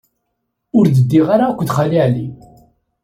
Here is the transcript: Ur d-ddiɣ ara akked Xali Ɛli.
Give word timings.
Ur 0.77 0.85
d-ddiɣ 0.87 1.27
ara 1.35 1.45
akked 1.49 1.69
Xali 1.75 1.99
Ɛli. 2.05 2.27